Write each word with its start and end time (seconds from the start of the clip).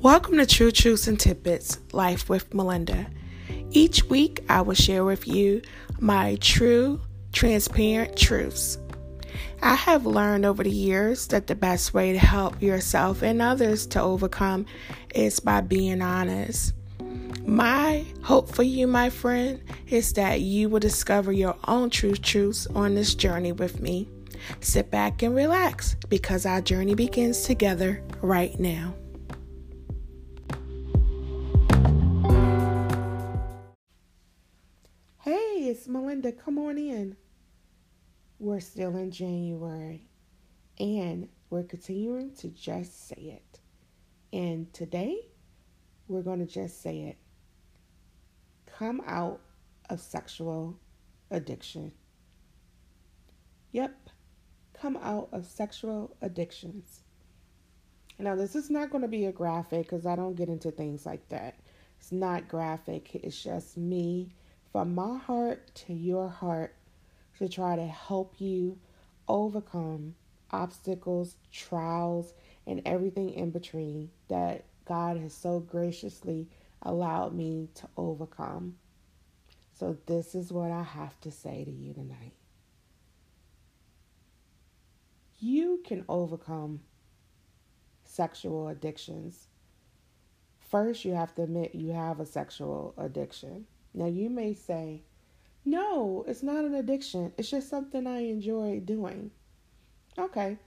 Welcome 0.00 0.36
to 0.36 0.46
True 0.46 0.70
Truths 0.70 1.08
and 1.08 1.18
Tidbits 1.18 1.78
Life 1.92 2.28
with 2.28 2.52
Melinda. 2.52 3.06
Each 3.70 4.04
week, 4.04 4.44
I 4.46 4.60
will 4.60 4.74
share 4.74 5.04
with 5.04 5.26
you 5.26 5.62
my 5.98 6.36
true, 6.36 7.00
transparent 7.32 8.14
truths. 8.14 8.78
I 9.62 9.74
have 9.74 10.04
learned 10.04 10.44
over 10.44 10.62
the 10.62 10.70
years 10.70 11.26
that 11.28 11.46
the 11.46 11.54
best 11.54 11.94
way 11.94 12.12
to 12.12 12.18
help 12.18 12.60
yourself 12.60 13.22
and 13.22 13.40
others 13.40 13.86
to 13.88 14.02
overcome 14.02 14.66
is 15.14 15.40
by 15.40 15.62
being 15.62 16.02
honest. 16.02 16.74
My 17.46 18.04
hope 18.22 18.54
for 18.54 18.64
you, 18.64 18.86
my 18.86 19.08
friend, 19.08 19.62
is 19.88 20.12
that 20.12 20.42
you 20.42 20.68
will 20.68 20.78
discover 20.78 21.32
your 21.32 21.56
own 21.66 21.88
true 21.88 22.14
truths 22.14 22.66
on 22.74 22.94
this 22.94 23.14
journey 23.14 23.52
with 23.52 23.80
me. 23.80 24.08
Sit 24.60 24.90
back 24.90 25.22
and 25.22 25.34
relax 25.34 25.96
because 26.10 26.44
our 26.44 26.60
journey 26.60 26.94
begins 26.94 27.44
together 27.44 28.02
right 28.20 28.60
now. 28.60 28.94
It's 35.78 35.88
Melinda. 35.88 36.32
Come 36.32 36.56
on 36.58 36.78
in. 36.78 37.18
We're 38.38 38.60
still 38.60 38.96
in 38.96 39.10
January 39.10 40.08
and 40.80 41.28
we're 41.50 41.64
continuing 41.64 42.34
to 42.36 42.48
just 42.48 43.08
say 43.08 43.38
it. 43.42 43.60
And 44.32 44.72
today, 44.72 45.18
we're 46.08 46.22
going 46.22 46.38
to 46.38 46.50
just 46.50 46.80
say 46.80 47.00
it. 47.00 47.18
Come 48.64 49.02
out 49.06 49.42
of 49.90 50.00
sexual 50.00 50.78
addiction. 51.30 51.92
Yep, 53.72 54.08
come 54.72 54.96
out 55.02 55.28
of 55.32 55.44
sexual 55.44 56.16
addictions. 56.22 57.02
Now, 58.18 58.34
this 58.34 58.56
is 58.56 58.70
not 58.70 58.88
going 58.88 59.02
to 59.02 59.08
be 59.08 59.26
a 59.26 59.32
graphic 59.32 59.82
because 59.82 60.06
I 60.06 60.16
don't 60.16 60.36
get 60.36 60.48
into 60.48 60.70
things 60.70 61.04
like 61.04 61.28
that. 61.28 61.60
It's 61.98 62.12
not 62.12 62.48
graphic, 62.48 63.14
it's 63.14 63.42
just 63.42 63.76
me 63.76 64.32
from 64.72 64.94
my 64.94 65.18
heart 65.18 65.74
to 65.74 65.92
your 65.92 66.28
heart 66.28 66.74
to 67.38 67.48
try 67.48 67.76
to 67.76 67.86
help 67.86 68.34
you 68.38 68.78
overcome 69.28 70.14
obstacles, 70.50 71.36
trials, 71.52 72.34
and 72.66 72.82
everything 72.84 73.30
in 73.30 73.50
between 73.50 74.10
that 74.28 74.64
God 74.84 75.16
has 75.18 75.34
so 75.34 75.60
graciously 75.60 76.48
allowed 76.82 77.34
me 77.34 77.68
to 77.74 77.88
overcome. 77.96 78.76
So, 79.74 79.98
this 80.06 80.34
is 80.34 80.52
what 80.52 80.70
I 80.70 80.82
have 80.82 81.20
to 81.22 81.30
say 81.30 81.64
to 81.64 81.70
you 81.70 81.92
tonight. 81.92 82.32
You 85.38 85.80
can 85.84 86.04
overcome 86.08 86.80
sexual 88.04 88.68
addictions. 88.68 89.48
First, 90.70 91.04
you 91.04 91.12
have 91.12 91.34
to 91.34 91.42
admit 91.42 91.74
you 91.74 91.92
have 91.92 92.20
a 92.20 92.26
sexual 92.26 92.94
addiction. 92.96 93.66
Now, 93.96 94.06
you 94.06 94.28
may 94.28 94.52
say, 94.52 95.00
no, 95.64 96.22
it's 96.28 96.42
not 96.42 96.66
an 96.66 96.74
addiction. 96.74 97.32
It's 97.38 97.50
just 97.50 97.70
something 97.70 98.06
I 98.06 98.20
enjoy 98.20 98.80
doing. 98.84 99.30
Okay, 100.18 100.58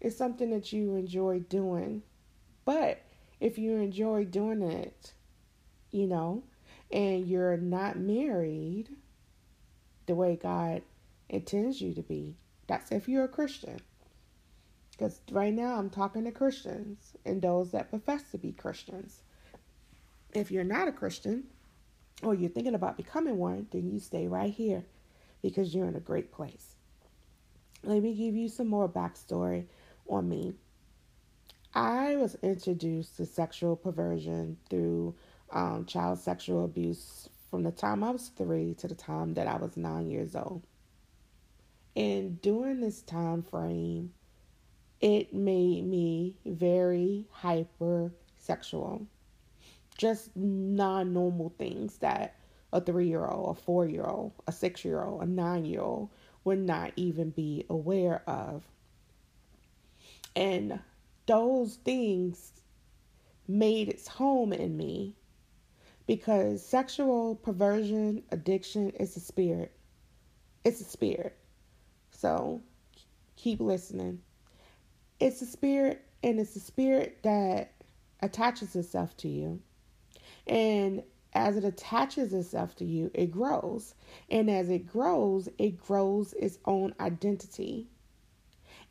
it's 0.00 0.16
something 0.16 0.50
that 0.50 0.72
you 0.72 0.96
enjoy 0.96 1.40
doing. 1.48 2.02
But 2.64 3.00
if 3.40 3.56
you 3.56 3.76
enjoy 3.76 4.24
doing 4.24 4.62
it, 4.62 5.12
you 5.92 6.08
know, 6.08 6.42
and 6.90 7.26
you're 7.26 7.56
not 7.56 7.98
married 7.98 8.88
the 10.06 10.16
way 10.16 10.34
God 10.34 10.82
intends 11.28 11.80
you 11.80 11.94
to 11.94 12.02
be, 12.02 12.34
that's 12.66 12.90
if 12.90 13.08
you're 13.08 13.24
a 13.24 13.28
Christian. 13.28 13.78
Because 14.90 15.20
right 15.30 15.54
now 15.54 15.78
I'm 15.78 15.88
talking 15.88 16.24
to 16.24 16.32
Christians 16.32 17.12
and 17.24 17.40
those 17.40 17.70
that 17.70 17.90
profess 17.90 18.24
to 18.32 18.38
be 18.38 18.50
Christians. 18.52 19.22
If 20.34 20.50
you're 20.50 20.64
not 20.64 20.88
a 20.88 20.92
Christian 20.92 21.44
or 22.22 22.34
you're 22.34 22.50
thinking 22.50 22.74
about 22.74 22.96
becoming 22.96 23.36
one, 23.36 23.66
then 23.70 23.90
you 23.90 23.98
stay 23.98 24.26
right 24.26 24.52
here 24.52 24.84
because 25.42 25.74
you're 25.74 25.88
in 25.88 25.96
a 25.96 26.00
great 26.00 26.32
place. 26.32 26.76
Let 27.84 28.02
me 28.02 28.14
give 28.14 28.34
you 28.34 28.48
some 28.48 28.68
more 28.68 28.88
backstory 28.88 29.66
on 30.08 30.28
me. 30.28 30.54
I 31.74 32.16
was 32.16 32.36
introduced 32.42 33.16
to 33.16 33.26
sexual 33.26 33.76
perversion 33.76 34.58
through 34.70 35.14
um, 35.50 35.84
child 35.86 36.18
sexual 36.18 36.64
abuse 36.64 37.28
from 37.50 37.62
the 37.62 37.70
time 37.70 38.04
I 38.04 38.10
was 38.10 38.28
three 38.28 38.74
to 38.74 38.88
the 38.88 38.94
time 38.94 39.34
that 39.34 39.46
I 39.46 39.56
was 39.56 39.76
nine 39.76 40.10
years 40.10 40.36
old. 40.36 40.62
And 41.94 42.40
during 42.40 42.80
this 42.80 43.02
time 43.02 43.42
frame, 43.42 44.12
it 45.00 45.34
made 45.34 45.84
me 45.86 46.34
very 46.46 47.26
hyper 47.30 48.12
sexual. 48.38 49.06
Just 49.96 50.34
non 50.36 51.12
normal 51.12 51.54
things 51.58 51.98
that 51.98 52.36
a 52.72 52.80
three 52.80 53.08
year 53.08 53.26
old, 53.26 53.56
a 53.56 53.60
four 53.60 53.86
year 53.86 54.04
old, 54.04 54.32
a 54.46 54.52
six 54.52 54.84
year 54.84 55.02
old, 55.02 55.22
a 55.22 55.26
nine 55.26 55.64
year 55.64 55.80
old 55.80 56.08
would 56.44 56.58
not 56.58 56.92
even 56.96 57.30
be 57.30 57.64
aware 57.68 58.22
of. 58.26 58.64
And 60.34 60.80
those 61.26 61.76
things 61.76 62.52
made 63.46 63.88
its 63.88 64.08
home 64.08 64.52
in 64.52 64.76
me 64.76 65.14
because 66.06 66.64
sexual 66.64 67.36
perversion, 67.36 68.22
addiction 68.30 68.90
is 68.90 69.16
a 69.16 69.20
spirit. 69.20 69.72
It's 70.64 70.80
a 70.80 70.84
spirit. 70.84 71.36
So 72.10 72.62
keep 73.36 73.60
listening. 73.60 74.20
It's 75.20 75.42
a 75.42 75.46
spirit, 75.46 76.04
and 76.22 76.40
it's 76.40 76.56
a 76.56 76.60
spirit 76.60 77.18
that 77.22 77.72
attaches 78.20 78.74
itself 78.74 79.16
to 79.18 79.28
you. 79.28 79.60
And 80.46 81.02
as 81.34 81.56
it 81.56 81.64
attaches 81.64 82.32
itself 82.34 82.76
to 82.76 82.84
you, 82.84 83.10
it 83.14 83.30
grows. 83.30 83.94
And 84.30 84.50
as 84.50 84.68
it 84.68 84.86
grows, 84.86 85.48
it 85.58 85.80
grows 85.80 86.32
its 86.34 86.58
own 86.66 86.94
identity, 87.00 87.88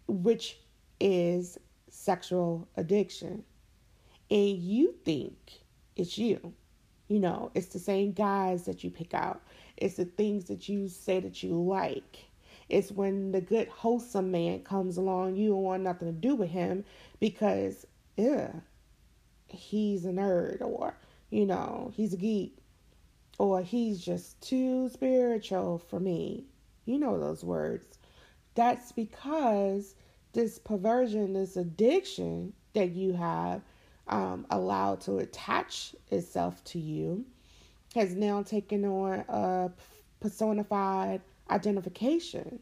which 0.07 0.57
is 0.99 1.57
sexual 1.89 2.67
addiction. 2.77 3.43
And 4.29 4.57
you 4.57 4.95
think 5.05 5.35
it's 5.95 6.17
you. 6.17 6.53
You 7.09 7.19
know, 7.19 7.51
it's 7.53 7.67
the 7.67 7.79
same 7.79 8.13
guys 8.13 8.63
that 8.63 8.85
you 8.85 8.89
pick 8.89 9.13
out, 9.13 9.41
it's 9.75 9.95
the 9.95 10.05
things 10.05 10.45
that 10.45 10.69
you 10.69 10.87
say 10.87 11.19
that 11.19 11.43
you 11.43 11.61
like. 11.61 12.19
It's 12.69 12.89
when 12.89 13.33
the 13.33 13.41
good, 13.41 13.67
wholesome 13.67 14.31
man 14.31 14.59
comes 14.63 14.95
along, 14.95 15.35
you 15.35 15.49
don't 15.49 15.63
want 15.63 15.83
nothing 15.83 16.07
to 16.07 16.13
do 16.13 16.35
with 16.35 16.49
him 16.49 16.85
because, 17.19 17.85
yeah, 18.15 18.51
he's 19.49 20.05
a 20.05 20.11
nerd 20.11 20.61
or, 20.61 20.95
you 21.31 21.45
know, 21.45 21.91
he's 21.95 22.13
a 22.13 22.17
geek 22.17 22.57
or 23.39 23.63
he's 23.63 23.99
just 23.99 24.39
too 24.41 24.89
spiritual 24.89 25.79
for 25.79 25.99
me. 25.99 26.45
You 26.85 26.99
know 26.99 27.19
those 27.19 27.43
words. 27.43 27.97
That's 28.53 28.91
because 28.91 29.95
this 30.33 30.59
perversion, 30.59 31.33
this 31.33 31.57
addiction 31.57 32.53
that 32.73 32.91
you 32.91 33.13
have 33.13 33.61
um, 34.07 34.45
allowed 34.51 35.01
to 35.01 35.17
attach 35.17 35.95
itself 36.11 36.63
to 36.65 36.79
you 36.79 37.25
has 37.95 38.13
now 38.15 38.43
taken 38.43 38.85
on 38.85 39.25
a 39.27 39.71
personified 40.19 41.21
identification 41.49 42.59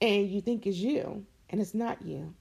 and 0.00 0.28
you 0.28 0.40
think 0.40 0.66
it's 0.66 0.78
you 0.78 1.24
and 1.50 1.60
it's 1.60 1.74
not 1.74 2.02
you. 2.02 2.34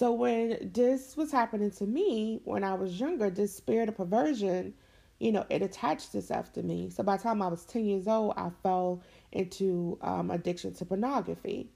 So 0.00 0.12
when 0.12 0.70
this 0.72 1.14
was 1.14 1.30
happening 1.30 1.70
to 1.72 1.84
me 1.84 2.40
when 2.44 2.64
I 2.64 2.72
was 2.72 2.98
younger, 2.98 3.28
this 3.28 3.54
spirit 3.54 3.90
of 3.90 3.98
perversion, 3.98 4.72
you 5.18 5.30
know, 5.30 5.44
it 5.50 5.60
attached 5.60 6.14
itself 6.14 6.54
to 6.54 6.62
me. 6.62 6.88
So 6.88 7.02
by 7.02 7.18
the 7.18 7.22
time 7.22 7.42
I 7.42 7.48
was 7.48 7.66
10 7.66 7.84
years 7.84 8.08
old, 8.08 8.32
I 8.38 8.48
fell 8.62 9.02
into 9.30 9.98
um, 10.00 10.30
addiction 10.30 10.72
to 10.72 10.86
pornography. 10.86 11.68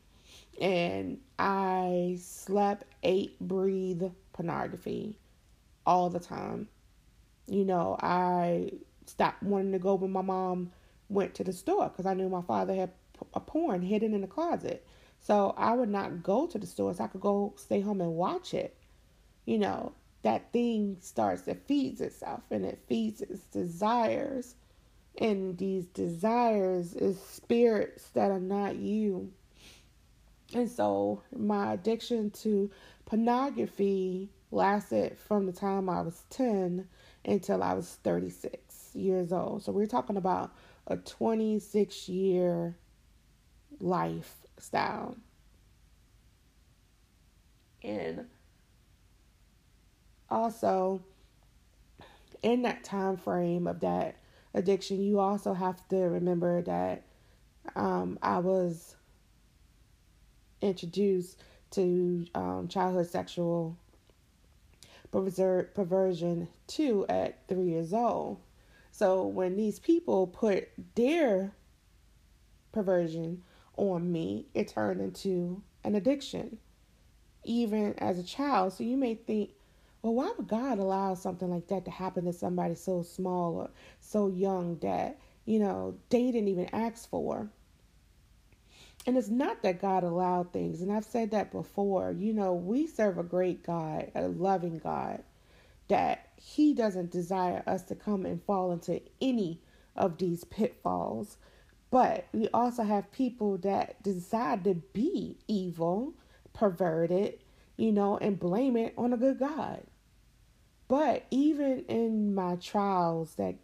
And 0.59 1.19
I 1.39 2.17
slept, 2.19 2.85
ate, 3.03 3.39
breathe 3.41 4.05
pornography 4.33 5.19
all 5.85 6.09
the 6.09 6.19
time. 6.19 6.69
You 7.47 7.67
know, 7.67 7.99
I 8.01 8.71
stopped 9.05 9.43
wanting 9.43 9.73
to 9.73 9.79
go 9.79 9.97
when 9.97 10.13
my 10.13 10.23
mom 10.23 10.73
went 11.11 11.35
to 11.35 11.45
the 11.45 11.53
store 11.53 11.91
because 11.91 12.07
I 12.07 12.15
knew 12.15 12.31
my 12.31 12.41
father 12.41 12.75
had 12.75 12.93
a 13.35 13.41
porn 13.41 13.83
hidden 13.83 14.15
in 14.15 14.23
the 14.23 14.27
closet. 14.27 14.87
So 15.25 15.55
I 15.57 15.73
would 15.73 15.89
not 15.89 16.23
go 16.23 16.47
to 16.47 16.59
the 16.59 16.67
stores. 16.67 17.01
I 17.01 17.07
could 17.07 17.23
go 17.23 17.55
stay 17.57 17.81
home 17.81 18.03
and 18.03 18.13
watch 18.13 18.53
it. 18.53 18.77
You 19.47 19.57
know, 19.57 19.95
that 20.21 20.53
thing 20.53 20.99
starts, 21.01 21.49
it 21.49 21.63
feeds 21.67 22.03
itself 22.03 22.43
and 22.51 22.63
it 22.67 22.85
feeds 22.89 23.23
its 23.23 23.43
desires. 23.45 24.55
And 25.17 25.57
these 25.57 25.87
desires 25.87 26.95
is 26.95 27.19
spirits 27.19 28.11
that 28.11 28.31
are 28.31 28.39
not 28.39 28.77
you. 28.77 29.33
And 30.53 30.71
so 30.71 31.23
my 31.35 31.73
addiction 31.73 32.29
to 32.43 32.71
pornography 33.07 34.29
lasted 34.51 35.17
from 35.17 35.47
the 35.47 35.53
time 35.53 35.89
I 35.89 36.03
was 36.03 36.23
10 36.29 36.87
until 37.25 37.63
I 37.63 37.73
was 37.73 37.99
36 38.05 38.91
years 38.95 39.33
old. 39.33 39.63
So 39.63 39.73
we're 39.73 39.87
talking 39.87 40.19
about 40.19 40.53
a 40.87 40.99
26 40.99 42.11
year 42.11 42.77
lifestyle. 44.57 45.17
And 47.83 48.27
also 50.31 51.03
in 52.43 52.63
that 52.63 52.85
time 52.85 53.17
frame 53.17 53.67
of 53.67 53.81
that 53.81 54.17
addiction, 54.55 55.03
you 55.03 55.21
also 55.21 55.53
have 55.53 55.87
to 55.89 55.97
remember 55.97 56.63
that 56.63 57.05
um, 57.77 58.19
I 58.23 58.39
was 58.39 58.97
introduced 60.61 61.43
to 61.73 62.27
um, 62.35 62.69
childhood 62.69 63.11
sexual 63.11 63.77
perversion 65.11 66.49
too 66.67 67.07
at 67.09 67.47
three 67.49 67.65
years 67.65 67.93
old. 67.93 68.41
So 68.91 69.27
when 69.27 69.57
these 69.57 69.79
people 69.79 70.27
put 70.27 70.69
their 70.95 71.53
perversion 72.73 73.43
on 73.77 74.11
me, 74.11 74.47
it 74.55 74.69
turned 74.69 75.01
into 75.01 75.63
an 75.85 75.95
addiction, 75.95 76.59
even 77.45 77.95
as 77.99 78.19
a 78.19 78.25
child. 78.25 78.73
So 78.73 78.85
you 78.85 78.97
may 78.97 79.15
think, 79.15 79.51
well, 80.03 80.15
why 80.15 80.33
would 80.37 80.49
God 80.49 80.79
allow 80.79 81.15
something 81.15 81.51
like 81.51 81.69
that 81.69 81.85
to 81.87 81.91
happen 81.91 82.25
to 82.27 82.33
somebody 82.33 82.75
so 82.75 83.03
small 83.03 83.57
or 83.57 83.71
so 84.01 84.29
young 84.29 84.79
that, 84.79 85.19
you 85.47 85.59
know, 85.59 85.97
they 86.11 86.31
didn't 86.31 86.49
even 86.49 86.69
ask 86.75 87.09
for? 87.09 87.49
And 89.07 89.19
it's 89.19 89.29
not 89.29 89.63
that 89.63 89.83
God 89.83 90.03
allowed 90.03 90.53
things, 90.53 90.81
and 90.81 90.91
I've 90.91 91.05
said 91.05 91.31
that 91.33 91.53
before. 91.53 92.13
You 92.13 92.33
know, 92.33 92.55
we 92.55 92.87
serve 92.87 93.19
a 93.19 93.23
great 93.23 93.63
God, 93.63 94.11
a 94.15 94.29
loving 94.29 94.79
God, 94.79 95.23
that 95.89 96.31
He 96.37 96.73
doesn't 96.73 97.11
desire 97.11 97.63
us 97.67 97.83
to 97.85 97.95
come 97.95 98.25
and 98.25 98.43
fall 98.45 98.73
into 98.73 99.03
any 99.21 99.61
of 99.95 100.17
these 100.17 100.45
pitfalls. 100.45 101.37
But 101.95 102.27
we 102.33 102.49
also 102.49 102.83
have 102.83 103.13
people 103.13 103.57
that 103.59 104.03
decide 104.03 104.65
to 104.65 104.75
be 104.75 105.39
evil, 105.47 106.15
perverted, 106.53 107.39
you 107.77 107.93
know, 107.93 108.19
and 108.19 108.37
blame 108.37 108.77
it 108.77 108.95
on 108.99 109.13
a 109.13 109.17
good 109.17 109.39
God. 109.39 109.85
But 110.89 111.25
even 111.31 111.85
in 111.87 112.35
my 112.35 112.57
trials 112.57 113.37
that 113.37 113.55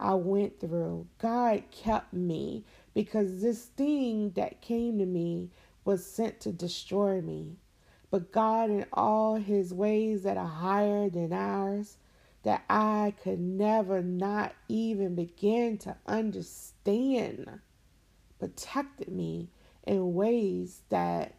I 0.00 0.14
went 0.14 0.58
through, 0.58 1.06
God 1.18 1.62
kept 1.70 2.12
me 2.12 2.64
because 2.92 3.40
this 3.40 3.66
thing 3.66 4.30
that 4.30 4.62
came 4.62 4.98
to 4.98 5.06
me 5.06 5.50
was 5.84 6.04
sent 6.04 6.40
to 6.40 6.50
destroy 6.50 7.20
me. 7.20 7.54
But 8.10 8.32
God, 8.32 8.68
in 8.68 8.84
all 8.92 9.36
his 9.36 9.72
ways 9.72 10.24
that 10.24 10.36
are 10.36 10.44
higher 10.44 11.08
than 11.08 11.32
ours, 11.32 11.98
that 12.42 12.64
I 12.68 13.14
could 13.22 13.38
never 13.38 14.02
not 14.02 14.54
even 14.68 15.14
begin 15.14 15.78
to 15.78 15.96
understand, 16.06 17.60
protected 18.38 19.08
me 19.08 19.48
in 19.86 20.14
ways 20.14 20.82
that 20.90 21.36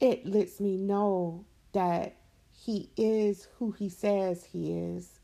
it 0.00 0.26
lets 0.26 0.60
me 0.60 0.76
know 0.76 1.44
that 1.72 2.16
he 2.52 2.90
is 2.96 3.48
who 3.58 3.72
he 3.72 3.88
says 3.88 4.44
he 4.44 4.72
is. 4.72 5.20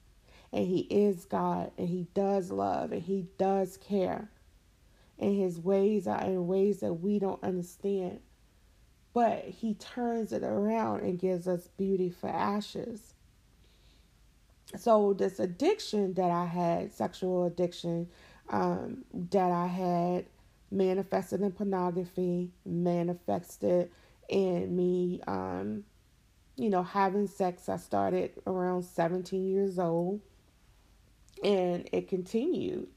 And 0.53 0.67
he 0.67 0.81
is 0.81 1.27
God, 1.27 1.73
and 1.79 1.89
he 1.89 2.09
does 2.15 2.51
love, 2.51 2.93
and 2.93 3.03
he 3.03 3.27
does 3.39 3.77
care 3.77 4.31
and 5.19 5.37
his 5.37 5.61
ways 5.61 6.07
are 6.07 6.23
in 6.23 6.47
ways 6.47 6.81
that 6.81 6.95
we 6.95 7.19
don't 7.19 7.43
understand. 7.43 8.21
But 9.15 9.45
he 9.45 9.75
turns 9.75 10.33
it 10.33 10.45
around 10.45 11.03
and 11.03 11.19
gives 11.19 11.49
us 11.49 11.69
beauty 11.77 12.11
for 12.11 12.29
ashes. 12.29 13.15
So, 14.77 15.15
this 15.15 15.41
addiction 15.41 16.15
that 16.15 16.31
I 16.31 16.47
had, 16.47 16.93
sexual 16.93 17.47
addiction 17.47 18.09
um, 18.51 19.05
that 19.31 19.51
I 19.51 19.67
had, 19.67 20.27
manifested 20.71 21.41
in 21.41 21.51
pornography, 21.53 22.51
manifested 22.67 23.91
in 24.29 24.77
me, 24.77 25.21
um, 25.27 25.85
you 26.57 26.69
know, 26.69 26.83
having 26.83 27.27
sex. 27.27 27.69
I 27.69 27.79
started 27.79 28.33
around 28.47 28.83
17 28.83 29.49
years 29.49 29.79
old 29.79 30.21
and 31.43 31.89
it 31.93 32.09
continued 32.09 32.89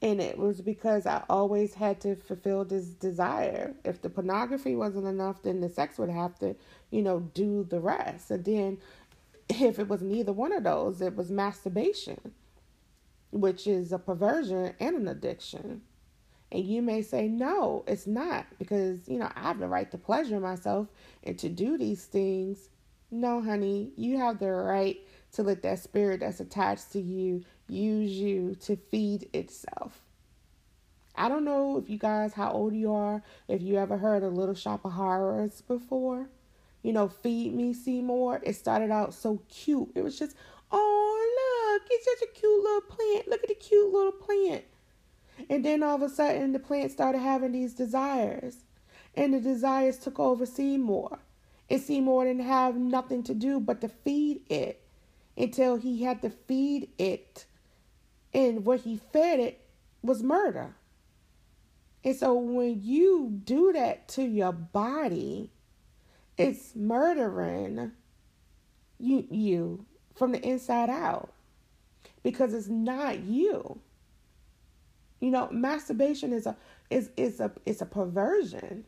and 0.00 0.20
it 0.20 0.38
was 0.38 0.60
because 0.60 1.06
I 1.06 1.24
always 1.28 1.74
had 1.74 2.00
to 2.02 2.14
fulfill 2.14 2.64
this 2.64 2.86
desire. 2.86 3.74
If 3.84 4.00
the 4.00 4.08
pornography 4.08 4.76
wasn't 4.76 5.06
enough, 5.06 5.42
then 5.42 5.60
the 5.60 5.68
sex 5.68 5.98
would 5.98 6.10
have 6.10 6.38
to, 6.38 6.54
you 6.90 7.02
know, 7.02 7.20
do 7.34 7.66
the 7.68 7.80
rest. 7.80 8.30
And 8.30 8.44
then 8.44 8.78
if 9.48 9.78
it 9.78 9.88
was 9.88 10.02
neither 10.02 10.32
one 10.32 10.52
of 10.52 10.62
those, 10.62 11.00
it 11.00 11.16
was 11.16 11.30
masturbation, 11.30 12.20
which 13.30 13.66
is 13.66 13.92
a 13.92 13.98
perversion 13.98 14.74
and 14.80 14.96
an 14.96 15.08
addiction. 15.08 15.82
And 16.50 16.64
you 16.64 16.80
may 16.80 17.02
say, 17.02 17.28
no, 17.28 17.84
it's 17.86 18.06
not, 18.06 18.46
because, 18.58 19.06
you 19.06 19.18
know, 19.18 19.30
I 19.36 19.40
have 19.40 19.58
the 19.58 19.68
right 19.68 19.90
to 19.90 19.98
pleasure 19.98 20.40
myself 20.40 20.88
and 21.22 21.38
to 21.40 21.48
do 21.50 21.76
these 21.76 22.06
things. 22.06 22.70
No, 23.10 23.42
honey, 23.42 23.92
you 23.96 24.18
have 24.18 24.38
the 24.38 24.50
right 24.50 24.98
to 25.32 25.42
let 25.42 25.62
that 25.62 25.78
spirit 25.78 26.20
that's 26.20 26.40
attached 26.40 26.92
to 26.92 27.00
you 27.00 27.44
use 27.68 28.12
you 28.12 28.54
to 28.60 28.76
feed 28.90 29.28
itself. 29.34 30.00
I 31.14 31.28
don't 31.28 31.44
know 31.44 31.76
if 31.76 31.90
you 31.90 31.98
guys 31.98 32.32
how 32.32 32.52
old 32.52 32.74
you 32.74 32.92
are, 32.92 33.22
if 33.48 33.60
you 33.60 33.76
ever 33.76 33.98
heard 33.98 34.22
of 34.22 34.34
Little 34.34 34.54
Shop 34.54 34.84
of 34.84 34.92
Horrors 34.92 35.62
before. 35.62 36.28
You 36.82 36.92
know, 36.92 37.08
Feed 37.08 37.54
Me 37.54 37.74
Seymour. 37.74 38.40
It 38.44 38.54
started 38.54 38.90
out 38.90 39.12
so 39.12 39.42
cute. 39.48 39.90
It 39.96 40.02
was 40.02 40.18
just, 40.18 40.36
oh 40.70 41.07
it's 41.90 42.04
such 42.04 42.28
a 42.28 42.32
cute 42.32 42.62
little 42.62 42.80
plant. 42.82 43.28
Look 43.28 43.42
at 43.42 43.48
the 43.48 43.54
cute 43.54 43.92
little 43.92 44.12
plant. 44.12 44.64
And 45.48 45.64
then 45.64 45.82
all 45.82 45.96
of 45.96 46.02
a 46.02 46.08
sudden 46.08 46.52
the 46.52 46.58
plant 46.58 46.90
started 46.90 47.18
having 47.18 47.52
these 47.52 47.74
desires. 47.74 48.64
And 49.14 49.34
the 49.34 49.40
desires 49.40 49.98
took 49.98 50.18
over 50.18 50.46
Seymour. 50.46 51.18
And 51.70 51.80
Seymour 51.80 52.24
didn't 52.24 52.46
have 52.46 52.76
nothing 52.76 53.22
to 53.24 53.34
do 53.34 53.60
but 53.60 53.80
to 53.80 53.88
feed 53.88 54.42
it 54.48 54.82
until 55.36 55.76
he 55.76 56.02
had 56.02 56.22
to 56.22 56.30
feed 56.30 56.90
it 56.98 57.46
and 58.34 58.64
what 58.64 58.80
he 58.80 58.96
fed 59.12 59.40
it 59.40 59.60
was 60.02 60.22
murder. 60.22 60.74
And 62.04 62.16
so 62.16 62.34
when 62.34 62.80
you 62.82 63.40
do 63.44 63.72
that 63.72 64.08
to 64.08 64.22
your 64.22 64.52
body, 64.52 65.50
it's 66.36 66.74
murdering 66.76 67.92
you 68.98 69.26
you 69.30 69.86
from 70.14 70.32
the 70.32 70.40
inside 70.40 70.90
out 70.90 71.32
because 72.22 72.54
it's 72.54 72.68
not 72.68 73.20
you. 73.20 73.80
You 75.20 75.30
know, 75.30 75.48
masturbation 75.50 76.32
is 76.32 76.46
a 76.46 76.56
is 76.90 77.10
is 77.16 77.40
a 77.40 77.50
it's 77.66 77.80
a 77.80 77.86
perversion. 77.86 78.84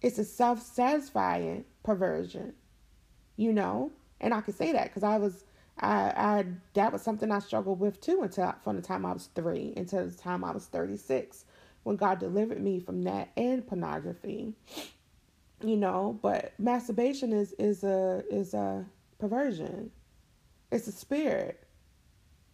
It's 0.00 0.18
a 0.18 0.24
self-satisfying 0.24 1.64
perversion. 1.82 2.54
You 3.36 3.52
know, 3.52 3.92
and 4.20 4.34
I 4.34 4.40
can 4.40 4.54
say 4.54 4.72
that 4.72 4.84
because 4.84 5.02
I 5.02 5.18
was 5.18 5.44
I, 5.78 6.12
I 6.16 6.44
that 6.74 6.92
was 6.92 7.02
something 7.02 7.30
I 7.30 7.38
struggled 7.40 7.80
with 7.80 8.00
too 8.00 8.22
until 8.22 8.54
from 8.62 8.76
the 8.76 8.82
time 8.82 9.04
I 9.06 9.12
was 9.12 9.28
three 9.34 9.74
until 9.76 10.06
the 10.06 10.16
time 10.16 10.44
I 10.44 10.52
was 10.52 10.66
thirty 10.66 10.96
six, 10.96 11.44
when 11.84 11.96
God 11.96 12.18
delivered 12.18 12.62
me 12.62 12.80
from 12.80 13.02
that 13.02 13.30
and 13.36 13.66
pornography. 13.66 14.54
You 15.62 15.76
know, 15.76 16.18
but 16.22 16.54
masturbation 16.58 17.32
is 17.32 17.52
is 17.58 17.84
a 17.84 18.24
is 18.30 18.54
a 18.54 18.86
perversion. 19.18 19.90
It's 20.72 20.86
a 20.86 20.92
spirit. 20.92 21.62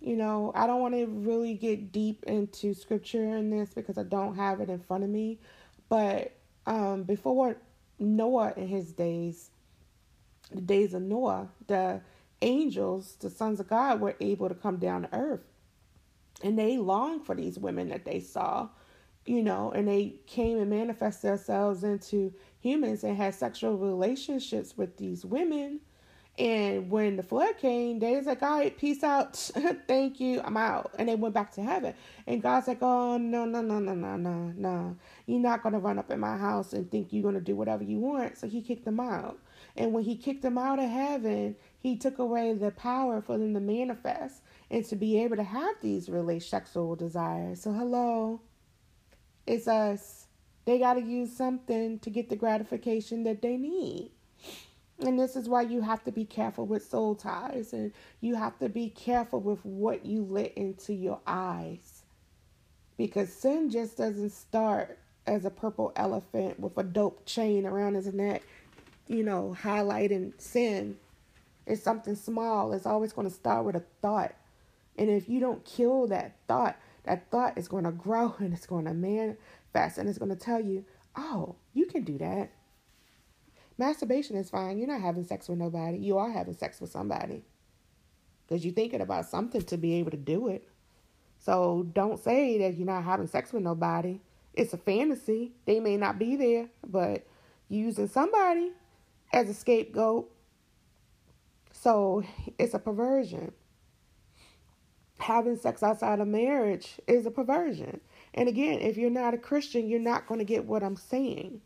You 0.04 0.16
know, 0.16 0.52
I 0.54 0.66
don't 0.66 0.82
want 0.82 0.94
to 0.94 1.06
really 1.06 1.54
get 1.54 1.90
deep 1.90 2.24
into 2.24 2.74
scripture 2.74 3.24
in 3.24 3.48
this 3.48 3.72
because 3.72 3.96
I 3.96 4.02
don't 4.02 4.36
have 4.36 4.60
it 4.60 4.68
in 4.68 4.78
front 4.78 5.02
of 5.02 5.08
me. 5.08 5.38
But 5.88 6.32
um, 6.66 7.04
before 7.04 7.56
Noah 7.98 8.52
in 8.54 8.68
his 8.68 8.92
days, 8.92 9.50
the 10.52 10.60
days 10.60 10.92
of 10.92 11.00
Noah, 11.00 11.48
the 11.68 12.02
angels, 12.42 13.16
the 13.20 13.30
sons 13.30 13.60
of 13.60 13.68
God, 13.68 14.00
were 14.00 14.14
able 14.20 14.50
to 14.50 14.54
come 14.54 14.76
down 14.76 15.02
to 15.02 15.14
earth. 15.14 15.40
And 16.42 16.58
they 16.58 16.76
longed 16.76 17.24
for 17.24 17.34
these 17.34 17.58
women 17.58 17.88
that 17.88 18.04
they 18.04 18.20
saw, 18.20 18.68
you 19.24 19.42
know, 19.42 19.70
and 19.70 19.88
they 19.88 20.16
came 20.26 20.58
and 20.58 20.68
manifested 20.68 21.30
themselves 21.30 21.82
into 21.82 22.34
humans 22.60 23.04
and 23.04 23.16
had 23.16 23.34
sexual 23.34 23.78
relationships 23.78 24.76
with 24.76 24.98
these 24.98 25.24
women. 25.24 25.80
And 26.36 26.90
when 26.90 27.16
the 27.16 27.22
flood 27.22 27.58
came, 27.58 28.00
they 28.00 28.16
was 28.16 28.26
like, 28.26 28.42
all 28.42 28.58
right, 28.58 28.76
peace 28.76 29.04
out. 29.04 29.36
Thank 29.86 30.18
you. 30.18 30.40
I'm 30.44 30.56
out. 30.56 30.90
And 30.98 31.08
they 31.08 31.14
went 31.14 31.32
back 31.32 31.52
to 31.52 31.62
heaven. 31.62 31.94
And 32.26 32.42
God's 32.42 32.66
like, 32.66 32.82
oh, 32.82 33.18
no, 33.18 33.44
no, 33.44 33.60
no, 33.62 33.78
no, 33.78 33.94
no, 33.94 34.16
no, 34.16 34.52
no. 34.56 34.96
You're 35.26 35.38
not 35.38 35.62
going 35.62 35.74
to 35.74 35.78
run 35.78 35.98
up 35.98 36.10
in 36.10 36.18
my 36.18 36.36
house 36.36 36.72
and 36.72 36.90
think 36.90 37.12
you're 37.12 37.22
going 37.22 37.36
to 37.36 37.40
do 37.40 37.54
whatever 37.54 37.84
you 37.84 37.98
want. 37.98 38.36
So 38.36 38.48
he 38.48 38.62
kicked 38.62 38.84
them 38.84 38.98
out. 38.98 39.38
And 39.76 39.92
when 39.92 40.02
he 40.02 40.16
kicked 40.16 40.42
them 40.42 40.58
out 40.58 40.80
of 40.80 40.90
heaven, 40.90 41.54
he 41.78 41.96
took 41.96 42.18
away 42.18 42.52
the 42.52 42.72
power 42.72 43.22
for 43.22 43.38
them 43.38 43.54
to 43.54 43.60
manifest 43.60 44.42
and 44.70 44.84
to 44.86 44.96
be 44.96 45.22
able 45.22 45.36
to 45.36 45.44
have 45.44 45.76
these 45.82 46.08
really 46.08 46.40
sexual 46.40 46.96
desires. 46.96 47.62
So, 47.62 47.72
hello, 47.72 48.40
it's 49.46 49.68
us. 49.68 50.26
They 50.64 50.78
got 50.78 50.94
to 50.94 51.02
use 51.02 51.36
something 51.36 51.98
to 52.00 52.10
get 52.10 52.28
the 52.28 52.36
gratification 52.36 53.24
that 53.24 53.42
they 53.42 53.56
need. 53.56 54.10
And 55.00 55.18
this 55.18 55.36
is 55.36 55.48
why 55.48 55.62
you 55.62 55.80
have 55.80 56.04
to 56.04 56.12
be 56.12 56.24
careful 56.24 56.66
with 56.66 56.84
soul 56.88 57.14
ties 57.14 57.72
and 57.72 57.92
you 58.20 58.36
have 58.36 58.58
to 58.60 58.68
be 58.68 58.90
careful 58.90 59.40
with 59.40 59.64
what 59.64 60.06
you 60.06 60.24
let 60.24 60.54
into 60.54 60.92
your 60.92 61.20
eyes. 61.26 62.02
Because 62.96 63.32
sin 63.32 63.70
just 63.70 63.96
doesn't 63.96 64.30
start 64.30 64.98
as 65.26 65.44
a 65.44 65.50
purple 65.50 65.92
elephant 65.96 66.60
with 66.60 66.78
a 66.78 66.84
dope 66.84 67.26
chain 67.26 67.66
around 67.66 67.94
his 67.94 68.12
neck 68.14 68.42
you 69.06 69.22
know, 69.22 69.56
highlighting 69.60 70.32
sin. 70.40 70.96
It's 71.66 71.82
something 71.82 72.14
small. 72.14 72.72
It's 72.72 72.86
always 72.86 73.12
going 73.12 73.28
to 73.28 73.34
start 73.34 73.64
with 73.64 73.76
a 73.76 73.82
thought. 74.02 74.34
And 74.96 75.10
if 75.10 75.28
you 75.28 75.40
don't 75.40 75.64
kill 75.64 76.06
that 76.08 76.36
thought, 76.46 76.76
that 77.04 77.30
thought 77.30 77.58
is 77.58 77.68
going 77.68 77.84
to 77.84 77.92
grow 77.92 78.34
and 78.38 78.52
it's 78.52 78.66
going 78.66 78.84
to 78.86 78.94
manifest 78.94 79.98
and 79.98 80.08
it's 80.08 80.18
going 80.18 80.30
to 80.30 80.36
tell 80.36 80.60
you, 80.60 80.84
oh, 81.16 81.56
you 81.72 81.86
can 81.86 82.04
do 82.04 82.18
that. 82.18 82.50
Masturbation 83.76 84.36
is 84.36 84.50
fine. 84.50 84.78
You're 84.78 84.88
not 84.88 85.00
having 85.00 85.24
sex 85.24 85.48
with 85.48 85.58
nobody. 85.58 85.98
You 85.98 86.18
are 86.18 86.30
having 86.30 86.56
sex 86.56 86.80
with 86.80 86.90
somebody. 86.90 87.44
Because 88.46 88.64
you're 88.64 88.74
thinking 88.74 89.00
about 89.00 89.26
something 89.26 89.62
to 89.62 89.76
be 89.76 89.94
able 89.94 90.12
to 90.12 90.16
do 90.16 90.48
it. 90.48 90.68
So 91.38 91.86
don't 91.92 92.18
say 92.18 92.58
that 92.58 92.76
you're 92.76 92.86
not 92.86 93.04
having 93.04 93.26
sex 93.26 93.52
with 93.52 93.62
nobody. 93.62 94.20
It's 94.54 94.72
a 94.72 94.78
fantasy. 94.78 95.52
They 95.66 95.80
may 95.80 95.96
not 95.96 96.18
be 96.18 96.36
there, 96.36 96.68
but 96.86 97.26
using 97.68 98.08
somebody 98.08 98.72
as 99.32 99.48
a 99.48 99.54
scapegoat. 99.54 100.30
So 101.72 102.22
it's 102.58 102.74
a 102.74 102.78
perversion. 102.78 103.52
Having 105.18 105.56
sex 105.56 105.82
outside 105.82 106.20
of 106.20 106.28
marriage 106.28 107.00
is 107.06 107.26
a 107.26 107.30
perversion. 107.30 108.00
And 108.34 108.48
again, 108.48 108.80
if 108.80 108.96
you're 108.96 109.10
not 109.10 109.34
a 109.34 109.38
Christian, 109.38 109.88
you're 109.88 110.00
not 110.00 110.26
going 110.26 110.38
to 110.38 110.44
get 110.44 110.64
what 110.64 110.82
I'm 110.82 110.96
saying 110.96 111.60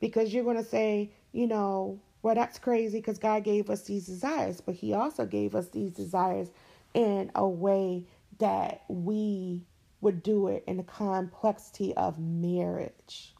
because 0.00 0.32
you're 0.32 0.44
going 0.44 0.56
to 0.56 0.64
say, 0.64 1.12
you 1.32 1.46
know, 1.46 2.00
well, 2.22 2.34
that's 2.34 2.58
crazy 2.58 2.98
because 2.98 3.18
God 3.18 3.44
gave 3.44 3.70
us 3.70 3.82
these 3.82 4.06
desires, 4.06 4.60
but 4.60 4.74
He 4.74 4.92
also 4.92 5.26
gave 5.26 5.54
us 5.54 5.68
these 5.68 5.92
desires 5.92 6.50
in 6.94 7.30
a 7.34 7.46
way 7.46 8.04
that 8.38 8.82
we 8.88 9.62
would 10.00 10.22
do 10.22 10.48
it 10.48 10.64
in 10.66 10.76
the 10.76 10.82
complexity 10.82 11.94
of 11.96 12.18
marriage. 12.18 13.34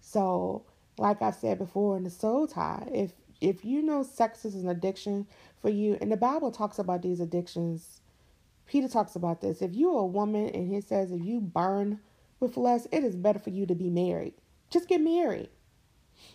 So, 0.00 0.64
like 0.98 1.22
I've 1.22 1.34
said 1.34 1.58
before 1.58 1.96
in 1.96 2.04
the 2.04 2.10
soul 2.10 2.46
tie, 2.46 2.88
if 2.92 3.12
if 3.40 3.64
you 3.64 3.82
know 3.82 4.02
sex 4.02 4.44
is 4.44 4.56
an 4.56 4.68
addiction 4.68 5.26
for 5.60 5.68
you, 5.68 5.96
and 6.00 6.10
the 6.10 6.16
Bible 6.16 6.50
talks 6.50 6.78
about 6.78 7.02
these 7.02 7.20
addictions, 7.20 8.00
Peter 8.66 8.88
talks 8.88 9.14
about 9.14 9.40
this. 9.40 9.62
If 9.62 9.74
you're 9.74 10.00
a 10.00 10.06
woman 10.06 10.48
and 10.50 10.72
he 10.72 10.80
says 10.80 11.12
if 11.12 11.24
you 11.24 11.40
burn 11.40 12.00
with 12.40 12.56
lust, 12.56 12.88
it 12.90 13.04
is 13.04 13.16
better 13.16 13.38
for 13.38 13.50
you 13.50 13.66
to 13.66 13.74
be 13.74 13.90
married. 13.90 14.34
Just 14.70 14.88
get 14.88 15.00
married. 15.00 15.50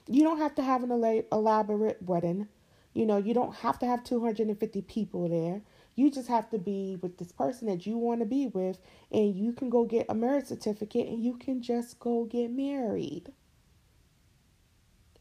You 0.07 0.23
don't 0.23 0.39
have 0.39 0.55
to 0.55 0.63
have 0.63 0.83
an 0.83 1.23
elaborate 1.31 2.01
wedding. 2.01 2.47
You 2.93 3.05
know, 3.05 3.17
you 3.17 3.33
don't 3.33 3.55
have 3.55 3.79
to 3.79 3.85
have 3.85 4.03
250 4.03 4.81
people 4.83 5.27
there. 5.27 5.61
You 5.95 6.11
just 6.11 6.27
have 6.27 6.49
to 6.51 6.57
be 6.57 6.97
with 7.01 7.17
this 7.17 7.31
person 7.31 7.67
that 7.67 7.85
you 7.85 7.97
want 7.97 8.19
to 8.21 8.25
be 8.25 8.47
with, 8.47 8.79
and 9.11 9.35
you 9.35 9.53
can 9.53 9.69
go 9.69 9.85
get 9.85 10.07
a 10.09 10.15
marriage 10.15 10.45
certificate 10.45 11.07
and 11.07 11.23
you 11.23 11.37
can 11.37 11.61
just 11.61 11.99
go 11.99 12.25
get 12.25 12.51
married. 12.51 13.31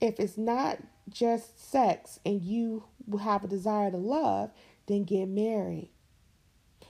If 0.01 0.19
it's 0.19 0.37
not 0.37 0.79
just 1.09 1.71
sex 1.71 2.19
and 2.25 2.43
you 2.43 2.85
have 3.21 3.45
a 3.45 3.49
desire 3.49 3.91
to 3.91 3.97
love, 3.97 4.51
then 4.87 5.05
get 5.05 5.29
married. 5.29 5.91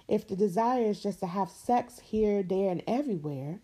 If 0.09 0.26
the 0.29 0.37
desire 0.37 0.87
is 0.87 1.02
just 1.02 1.21
to 1.21 1.26
have 1.26 1.50
sex 1.50 2.00
here, 2.00 2.43
there, 2.43 2.71
and 2.71 2.83
everywhere, 2.87 3.61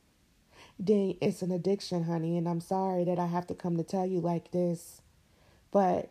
then 0.79 1.17
it's 1.21 1.43
an 1.43 1.51
addiction, 1.51 2.05
honey. 2.05 2.37
And 2.37 2.49
I'm 2.49 2.61
sorry 2.61 3.05
that 3.05 3.19
I 3.19 3.27
have 3.27 3.47
to 3.49 3.55
come 3.55 3.77
to 3.77 3.83
tell 3.83 4.07
you 4.07 4.21
like 4.21 4.51
this. 4.53 5.03
But 5.71 6.11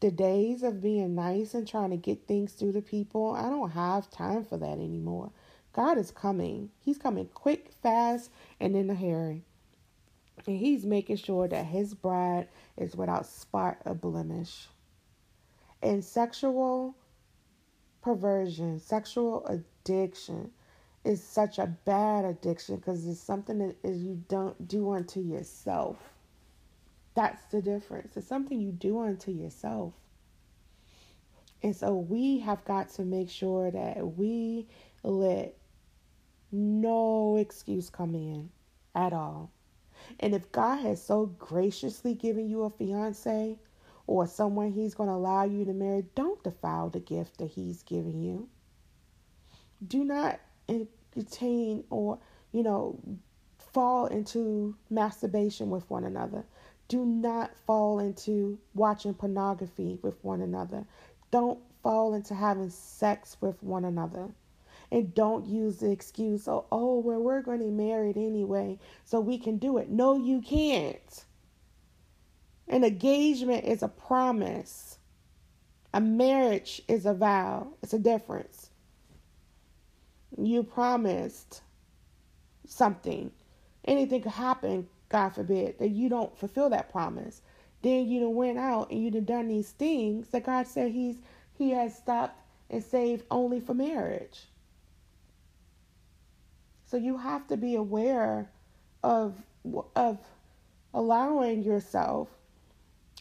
the 0.00 0.10
days 0.10 0.62
of 0.62 0.82
being 0.82 1.14
nice 1.14 1.54
and 1.54 1.66
trying 1.66 1.90
to 1.90 1.96
get 1.96 2.26
things 2.26 2.52
through 2.52 2.72
to 2.72 2.82
people, 2.82 3.34
I 3.34 3.48
don't 3.48 3.70
have 3.70 4.10
time 4.10 4.44
for 4.44 4.56
that 4.56 4.78
anymore. 4.78 5.30
God 5.72 5.98
is 5.98 6.10
coming. 6.10 6.70
He's 6.80 6.98
coming 6.98 7.28
quick, 7.32 7.70
fast, 7.82 8.30
and 8.58 8.74
in 8.74 8.90
a 8.90 8.94
hurry. 8.94 9.44
And 10.46 10.58
he's 10.58 10.84
making 10.84 11.16
sure 11.16 11.46
that 11.46 11.66
his 11.66 11.94
bride 11.94 12.48
is 12.76 12.96
without 12.96 13.26
spot 13.26 13.78
or 13.84 13.94
blemish. 13.94 14.68
And 15.82 16.04
sexual 16.04 16.96
perversion, 18.02 18.80
sexual 18.80 19.46
addiction 19.46 20.50
is 21.04 21.22
such 21.22 21.58
a 21.58 21.66
bad 21.66 22.24
addiction 22.24 22.76
because 22.76 23.06
it's 23.06 23.20
something 23.20 23.58
that 23.58 23.76
is 23.82 24.02
you 24.02 24.22
don't 24.28 24.68
do 24.68 24.90
unto 24.92 25.20
yourself. 25.20 25.96
That's 27.14 27.44
the 27.46 27.62
difference. 27.62 28.16
It's 28.16 28.26
something 28.26 28.60
you 28.60 28.72
do 28.72 29.00
unto 29.00 29.30
yourself. 29.30 29.94
And 31.62 31.74
so 31.74 31.94
we 31.94 32.38
have 32.40 32.64
got 32.64 32.90
to 32.90 33.02
make 33.02 33.28
sure 33.30 33.70
that 33.70 34.16
we 34.16 34.66
let 35.02 35.56
no 36.52 37.36
excuse 37.36 37.90
come 37.90 38.14
in 38.14 38.50
at 38.94 39.12
all. 39.12 39.50
And 40.18 40.34
if 40.34 40.50
God 40.52 40.80
has 40.80 41.02
so 41.02 41.26
graciously 41.26 42.14
given 42.14 42.48
you 42.48 42.64
a 42.64 42.70
fiance 42.70 43.58
or 44.06 44.26
someone 44.26 44.72
he's 44.72 44.94
going 44.94 45.08
to 45.08 45.14
allow 45.14 45.44
you 45.44 45.64
to 45.64 45.72
marry, 45.72 46.04
don't 46.14 46.42
defile 46.42 46.88
the 46.88 47.00
gift 47.00 47.38
that 47.38 47.50
he's 47.50 47.82
given 47.82 48.22
you. 48.22 48.48
Do 49.86 50.04
not 50.04 50.40
entertain 50.70 51.84
or, 51.90 52.18
you 52.52 52.62
know, 52.62 52.98
fall 53.72 54.06
into 54.06 54.76
masturbation 54.88 55.70
with 55.70 55.88
one 55.90 56.04
another. 56.04 56.44
Do 56.88 57.04
not 57.04 57.52
fall 57.66 58.00
into 58.00 58.58
watching 58.74 59.14
pornography 59.14 59.98
with 60.02 60.22
one 60.24 60.40
another. 60.40 60.84
Don't 61.30 61.60
fall 61.82 62.14
into 62.14 62.34
having 62.34 62.70
sex 62.70 63.36
with 63.40 63.62
one 63.62 63.84
another. 63.84 64.28
And 64.90 65.14
don't 65.14 65.46
use 65.46 65.76
the 65.78 65.92
excuse, 65.92 66.48
oh, 66.48 66.66
oh, 66.72 66.98
well, 66.98 67.20
we're 67.20 67.42
going 67.42 67.60
to 67.60 67.66
be 67.66 67.70
married 67.70 68.16
anyway, 68.16 68.76
so 69.04 69.20
we 69.20 69.38
can 69.38 69.56
do 69.56 69.78
it. 69.78 69.88
No, 69.88 70.16
you 70.16 70.40
can't. 70.40 71.24
An 72.66 72.82
engagement 72.82 73.64
is 73.64 73.84
a 73.84 73.88
promise. 73.88 74.98
A 75.94 76.00
marriage 76.00 76.82
is 76.88 77.06
a 77.06 77.14
vow. 77.14 77.68
It's 77.82 77.94
a 77.94 78.00
difference. 78.00 78.69
You 80.38 80.62
promised 80.62 81.62
something. 82.66 83.30
Anything 83.84 84.22
could 84.22 84.32
happen 84.32 84.88
God 85.10 85.30
forbid, 85.30 85.78
that 85.80 85.90
you 85.90 86.08
don't 86.08 86.38
fulfill 86.38 86.70
that 86.70 86.90
promise. 86.90 87.42
Then 87.82 88.08
you 88.08 88.20
done 88.20 88.34
went 88.34 88.58
out 88.58 88.90
and 88.90 89.02
you 89.02 89.10
done 89.10 89.24
done 89.24 89.48
these 89.48 89.70
things 89.72 90.28
that 90.28 90.46
God 90.46 90.66
said 90.66 90.92
He's 90.92 91.16
He 91.58 91.70
has 91.72 91.94
stopped 91.94 92.40
and 92.70 92.82
saved 92.82 93.24
only 93.30 93.60
for 93.60 93.74
marriage. 93.74 94.46
So 96.86 96.96
you 96.96 97.18
have 97.18 97.46
to 97.48 97.56
be 97.56 97.74
aware 97.74 98.50
of 99.02 99.34
of 99.96 100.18
allowing 100.94 101.62
yourself 101.64 102.28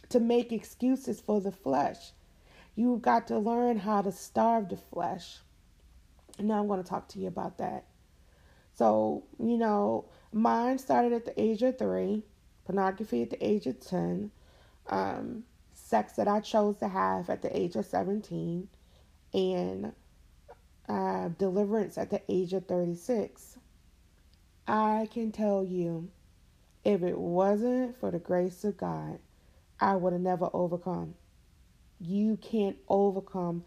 to 0.10 0.20
make 0.20 0.52
excuses 0.52 1.20
for 1.20 1.42
the 1.42 1.52
flesh. 1.52 2.12
You've 2.76 3.02
got 3.02 3.28
to 3.28 3.40
learn 3.40 3.80
how 3.80 4.04
to 4.04 4.12
starve 4.12 4.70
the 4.70 4.78
flesh. 4.78 5.40
And 6.40 6.48
now 6.48 6.60
I'm 6.60 6.68
going 6.68 6.82
to 6.82 6.90
talk 6.90 7.08
to 7.10 7.20
you 7.20 7.28
about 7.28 7.60
that. 7.60 7.86
So, 8.74 9.26
you 9.40 9.58
know, 9.58 10.06
Mine 10.32 10.78
started 10.78 11.12
at 11.12 11.26
the 11.26 11.40
age 11.40 11.64
of 11.64 11.78
three, 11.78 12.24
pornography 12.66 13.24
at 13.24 13.30
the 13.30 13.46
age 13.46 13.68
of 13.68 13.80
10, 13.80 14.32
um, 14.88 15.44
sex 15.74 16.14
that 16.14 16.28
I 16.28 16.40
chose 16.40 16.78
to 16.78 16.88
have 16.88 17.30
at 17.30 17.42
the 17.42 17.56
age 17.56 17.76
of 17.76 17.86
17, 17.86 18.70
and 19.34 19.94
uh, 20.88 21.30
deliverance 21.38 21.98
at 21.98 22.10
the 22.10 22.22
age 22.30 22.54
of 22.54 22.68
36. 22.68 23.58
I 24.68 25.10
can 25.12 25.32
tell 25.32 25.64
you, 25.64 26.10
if 26.86 27.04
it 27.04 27.18
wasn't 27.18 28.00
for 28.00 28.12
the 28.12 28.20
grace 28.20 28.64
of 28.64 28.78
God, 28.78 29.20
I 29.80 29.96
would 29.96 30.14
have 30.14 30.22
never 30.22 30.50
overcome. 30.54 31.16
You 32.00 32.38
can't 32.38 32.78
overcome 32.88 33.66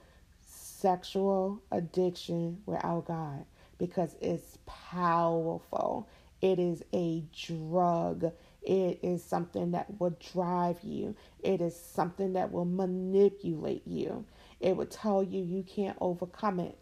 sexual 0.83 1.63
addiction 1.71 2.61
without 2.67 3.07
God 3.07 3.47
because 3.79 4.17
it's 4.21 4.59
powerful. 4.67 6.09
It 6.43 6.59
is 6.59 6.83
a 6.93 7.25
drug. 7.33 8.33
It 8.63 8.99
is 9.03 9.25
something 9.25 9.71
that 9.71 10.01
will 10.01 10.17
drive 10.33 10.83
you. 10.83 11.15
It 11.43 11.61
is 11.61 11.79
something 11.79 12.33
that 12.35 12.53
will 12.53 12.65
manipulate 12.65 13.87
you. 13.87 14.27
It 14.61 14.77
will 14.77 14.87
tell 14.87 15.23
you 15.23 15.43
you 15.43 15.63
can't 15.63 15.97
overcome 16.01 16.61
it. 16.61 16.77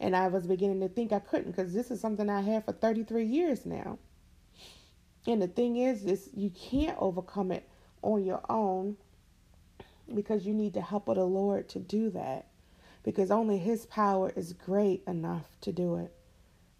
And 0.00 0.16
I 0.16 0.26
was 0.28 0.46
beginning 0.46 0.80
to 0.80 0.88
think 0.88 1.12
I 1.12 1.20
couldn't 1.20 1.52
because 1.52 1.72
this 1.72 1.90
is 1.90 2.00
something 2.00 2.28
I 2.28 2.40
had 2.40 2.64
for 2.64 2.72
33 2.72 3.24
years 3.24 3.64
now. 3.64 3.98
And 5.26 5.40
the 5.40 5.48
thing 5.48 5.76
is, 5.76 6.04
is 6.04 6.30
you 6.34 6.50
can't 6.50 6.96
overcome 7.00 7.52
it 7.52 7.68
on 8.02 8.24
your 8.24 8.42
own 8.48 8.96
because 10.12 10.44
you 10.46 10.52
need 10.52 10.74
the 10.74 10.82
help 10.82 11.08
of 11.08 11.16
the 11.16 11.24
Lord 11.24 11.68
to 11.70 11.78
do 11.78 12.10
that. 12.10 12.46
Because 13.04 13.30
only 13.30 13.58
His 13.58 13.86
power 13.86 14.32
is 14.34 14.52
great 14.52 15.04
enough 15.06 15.56
to 15.60 15.72
do 15.72 15.96
it. 15.96 16.12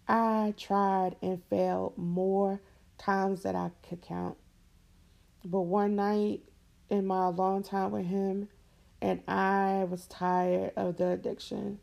I 0.07 0.53
tried 0.57 1.15
and 1.21 1.41
failed 1.49 1.97
more 1.97 2.61
times 2.97 3.43
that 3.43 3.55
I 3.55 3.71
could 3.87 4.01
count. 4.01 4.37
But 5.43 5.61
one 5.61 5.95
night 5.95 6.41
in 6.89 7.05
my 7.05 7.27
long 7.27 7.63
time 7.63 7.91
with 7.91 8.05
him, 8.05 8.49
and 9.01 9.21
I 9.27 9.85
was 9.89 10.07
tired 10.07 10.73
of 10.75 10.97
the 10.97 11.09
addiction. 11.09 11.79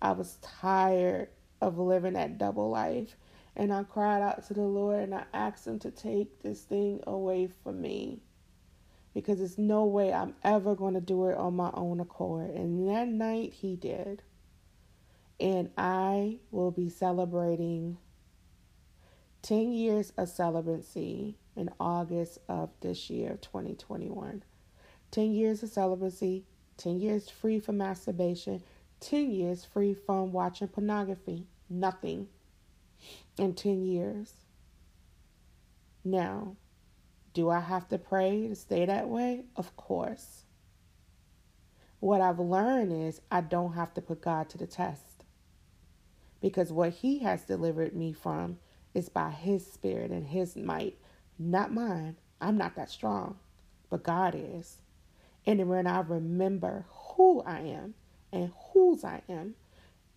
I 0.00 0.12
was 0.12 0.38
tired 0.42 1.28
of 1.60 1.78
living 1.78 2.14
that 2.14 2.38
double 2.38 2.70
life. 2.70 3.16
And 3.54 3.72
I 3.72 3.84
cried 3.84 4.20
out 4.20 4.46
to 4.48 4.54
the 4.54 4.62
Lord 4.62 5.02
and 5.02 5.14
I 5.14 5.24
asked 5.32 5.66
Him 5.66 5.78
to 5.80 5.90
take 5.90 6.42
this 6.42 6.62
thing 6.62 7.00
away 7.06 7.48
from 7.62 7.80
me. 7.80 8.20
Because 9.16 9.38
there's 9.38 9.56
no 9.56 9.86
way 9.86 10.12
I'm 10.12 10.34
ever 10.44 10.74
going 10.74 10.92
to 10.92 11.00
do 11.00 11.28
it 11.28 11.38
on 11.38 11.56
my 11.56 11.70
own 11.72 12.00
accord. 12.00 12.50
And 12.50 12.86
that 12.86 13.08
night 13.08 13.54
he 13.54 13.74
did. 13.74 14.20
And 15.40 15.70
I 15.78 16.40
will 16.50 16.70
be 16.70 16.90
celebrating 16.90 17.96
10 19.40 19.72
years 19.72 20.12
of 20.18 20.28
celibacy 20.28 21.38
in 21.56 21.70
August 21.80 22.40
of 22.46 22.68
this 22.82 23.08
year, 23.08 23.38
2021. 23.40 24.44
10 25.12 25.32
years 25.32 25.62
of 25.62 25.70
celibacy, 25.70 26.44
10 26.76 27.00
years 27.00 27.30
free 27.30 27.58
from 27.58 27.78
masturbation, 27.78 28.62
10 29.00 29.30
years 29.30 29.64
free 29.64 29.94
from 29.94 30.30
watching 30.30 30.68
pornography. 30.68 31.46
Nothing 31.70 32.28
in 33.38 33.54
10 33.54 33.82
years. 33.82 34.34
Now, 36.04 36.56
do 37.36 37.50
I 37.50 37.60
have 37.60 37.86
to 37.90 37.98
pray 37.98 38.48
to 38.48 38.54
stay 38.54 38.86
that 38.86 39.10
way? 39.10 39.44
Of 39.56 39.76
course. 39.76 40.44
What 42.00 42.22
I've 42.22 42.38
learned 42.38 42.94
is 42.94 43.20
I 43.30 43.42
don't 43.42 43.74
have 43.74 43.92
to 43.92 44.00
put 44.00 44.22
God 44.22 44.48
to 44.48 44.58
the 44.58 44.66
test 44.66 45.26
because 46.40 46.72
what 46.72 46.94
He 46.94 47.18
has 47.18 47.42
delivered 47.42 47.94
me 47.94 48.14
from 48.14 48.56
is 48.94 49.10
by 49.10 49.28
His 49.32 49.70
Spirit 49.70 50.10
and 50.10 50.26
His 50.26 50.56
might, 50.56 50.96
not 51.38 51.74
mine. 51.74 52.16
I'm 52.40 52.56
not 52.56 52.74
that 52.76 52.88
strong, 52.88 53.36
but 53.90 54.02
God 54.02 54.34
is. 54.34 54.78
And 55.44 55.68
when 55.68 55.86
I 55.86 56.00
remember 56.00 56.86
who 56.88 57.42
I 57.42 57.58
am 57.60 57.92
and 58.32 58.50
whose 58.72 59.04
I 59.04 59.20
am, 59.28 59.56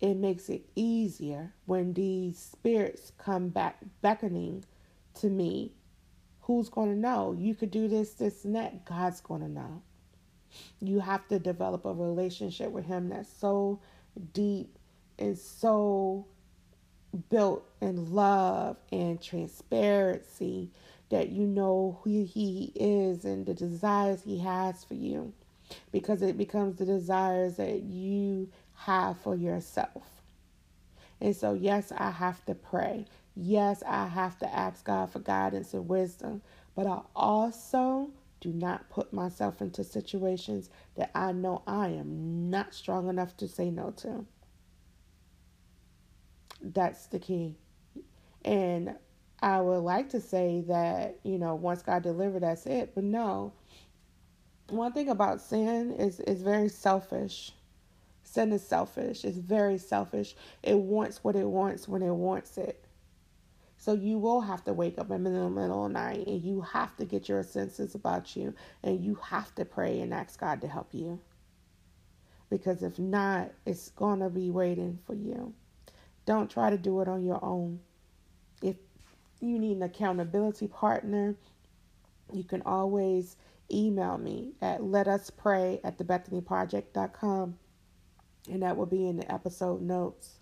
it 0.00 0.14
makes 0.14 0.48
it 0.48 0.62
easier 0.74 1.52
when 1.66 1.92
these 1.92 2.38
spirits 2.38 3.12
come 3.18 3.50
back 3.50 3.76
beckoning 4.00 4.64
to 5.16 5.28
me. 5.28 5.74
Who's 6.50 6.68
going 6.68 6.92
to 6.92 6.98
know? 6.98 7.32
You 7.38 7.54
could 7.54 7.70
do 7.70 7.86
this, 7.86 8.14
this, 8.14 8.44
and 8.44 8.56
that. 8.56 8.84
God's 8.84 9.20
going 9.20 9.42
to 9.42 9.48
know. 9.48 9.82
You 10.80 10.98
have 10.98 11.28
to 11.28 11.38
develop 11.38 11.84
a 11.84 11.92
relationship 11.92 12.72
with 12.72 12.86
Him 12.86 13.08
that's 13.10 13.32
so 13.32 13.78
deep 14.32 14.76
and 15.16 15.38
so 15.38 16.26
built 17.28 17.64
in 17.80 18.12
love 18.12 18.78
and 18.90 19.22
transparency 19.22 20.72
that 21.10 21.28
you 21.28 21.46
know 21.46 22.00
who 22.02 22.24
he 22.24 22.72
is 22.74 23.24
and 23.24 23.46
the 23.46 23.54
desires 23.54 24.20
he 24.24 24.40
has 24.40 24.82
for 24.82 24.94
you 24.94 25.32
because 25.92 26.20
it 26.20 26.36
becomes 26.36 26.78
the 26.78 26.84
desires 26.84 27.58
that 27.58 27.84
you 27.84 28.48
have 28.74 29.16
for 29.20 29.36
yourself. 29.36 30.02
And 31.20 31.36
so, 31.36 31.54
yes, 31.54 31.92
I 31.96 32.10
have 32.10 32.44
to 32.46 32.56
pray. 32.56 33.06
Yes, 33.36 33.82
I 33.86 34.06
have 34.08 34.38
to 34.40 34.54
ask 34.54 34.84
God 34.84 35.10
for 35.10 35.20
guidance 35.20 35.74
and 35.74 35.88
wisdom. 35.88 36.42
But 36.76 36.86
I 36.86 37.00
also 37.16 38.10
do 38.40 38.52
not 38.52 38.90
put 38.90 39.12
myself 39.12 39.62
into 39.62 39.84
situations 39.84 40.70
that 40.96 41.10
I 41.14 41.32
know 41.32 41.62
I 41.66 41.88
am 41.88 42.50
not 42.50 42.74
strong 42.74 43.08
enough 43.08 43.36
to 43.38 43.48
say 43.48 43.70
no 43.70 43.92
to. 43.98 44.26
That's 46.62 47.06
the 47.08 47.18
key. 47.18 47.56
And 48.44 48.96
I 49.42 49.60
would 49.60 49.80
like 49.80 50.10
to 50.10 50.20
say 50.20 50.62
that, 50.68 51.18
you 51.24 51.38
know, 51.38 51.54
once 51.54 51.82
God 51.82 52.02
delivered, 52.02 52.42
that's 52.42 52.66
it. 52.66 52.94
But 52.94 53.04
no. 53.04 53.52
One 54.68 54.92
thing 54.92 55.08
about 55.10 55.40
sin 55.42 55.92
is 55.92 56.20
it's 56.20 56.42
very 56.42 56.68
selfish. 56.68 57.52
Sin 58.24 58.52
is 58.52 58.66
selfish. 58.66 59.24
It's 59.24 59.38
very 59.38 59.78
selfish. 59.78 60.36
It 60.62 60.78
wants 60.78 61.24
what 61.24 61.36
it 61.36 61.46
wants 61.46 61.88
when 61.88 62.02
it 62.02 62.12
wants 62.14 62.58
it. 62.58 62.84
So 63.80 63.94
you 63.94 64.18
will 64.18 64.42
have 64.42 64.62
to 64.64 64.74
wake 64.74 64.98
up 64.98 65.10
in 65.10 65.24
the 65.24 65.30
middle 65.30 65.86
of 65.86 65.90
the 65.90 65.98
night 65.98 66.26
and 66.26 66.42
you 66.42 66.60
have 66.60 66.94
to 66.98 67.06
get 67.06 67.30
your 67.30 67.42
senses 67.42 67.94
about 67.94 68.36
you 68.36 68.54
and 68.82 69.02
you 69.02 69.14
have 69.14 69.54
to 69.54 69.64
pray 69.64 70.00
and 70.00 70.12
ask 70.12 70.38
God 70.38 70.60
to 70.60 70.68
help 70.68 70.92
you. 70.92 71.18
Because 72.50 72.82
if 72.82 72.98
not, 72.98 73.52
it's 73.64 73.88
going 73.88 74.20
to 74.20 74.28
be 74.28 74.50
waiting 74.50 74.98
for 75.06 75.14
you. 75.14 75.54
Don't 76.26 76.50
try 76.50 76.68
to 76.68 76.76
do 76.76 77.00
it 77.00 77.08
on 77.08 77.24
your 77.24 77.42
own. 77.42 77.80
If 78.60 78.76
you 79.40 79.58
need 79.58 79.78
an 79.78 79.84
accountability 79.84 80.68
partner, 80.68 81.34
you 82.34 82.44
can 82.44 82.60
always 82.66 83.36
email 83.72 84.18
me 84.18 84.52
at 84.60 84.82
letuspray 84.82 85.80
at 85.82 85.96
thebethanyproject.com 85.96 87.56
and 88.50 88.62
that 88.62 88.76
will 88.76 88.84
be 88.84 89.08
in 89.08 89.16
the 89.16 89.32
episode 89.32 89.80
notes. 89.80 90.39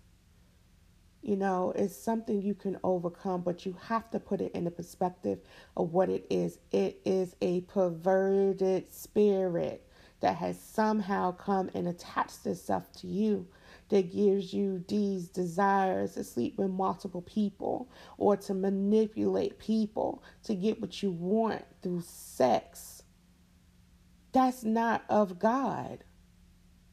You 1.21 1.35
know, 1.35 1.73
it's 1.75 1.95
something 1.95 2.41
you 2.41 2.55
can 2.55 2.79
overcome, 2.83 3.41
but 3.41 3.65
you 3.65 3.75
have 3.87 4.09
to 4.11 4.19
put 4.19 4.41
it 4.41 4.53
in 4.53 4.63
the 4.63 4.71
perspective 4.71 5.39
of 5.75 5.91
what 5.91 6.09
it 6.09 6.25
is. 6.29 6.59
It 6.71 7.01
is 7.05 7.35
a 7.41 7.61
perverted 7.61 8.93
spirit 8.93 9.85
that 10.21 10.37
has 10.37 10.59
somehow 10.59 11.31
come 11.33 11.69
and 11.73 11.87
attached 11.87 12.45
itself 12.45 12.91
to 12.93 13.07
you 13.07 13.47
that 13.89 14.13
gives 14.13 14.53
you 14.53 14.83
these 14.87 15.27
desires 15.27 16.13
to 16.13 16.23
sleep 16.23 16.57
with 16.57 16.69
multiple 16.69 17.21
people 17.23 17.89
or 18.17 18.37
to 18.37 18.53
manipulate 18.53 19.59
people 19.59 20.23
to 20.43 20.55
get 20.55 20.79
what 20.79 21.01
you 21.01 21.11
want 21.11 21.65
through 21.81 22.01
sex. 22.05 23.03
That's 24.31 24.63
not 24.63 25.03
of 25.09 25.39
God. 25.39 26.03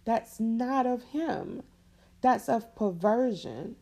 That's 0.04 0.40
not 0.40 0.86
of 0.86 1.02
Him. 1.04 1.62
That's 2.22 2.48
of 2.48 2.74
perversion. 2.74 3.76